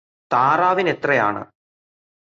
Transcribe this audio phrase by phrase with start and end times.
[0.33, 1.41] താറാവിനെത്രയാണ്?